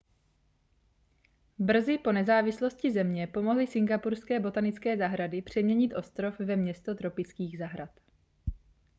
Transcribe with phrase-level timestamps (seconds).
[1.59, 7.91] brzy po nezávislosti země pomohly singapurské botanické zahrady přeměnit ostrov ve město tropických zahrad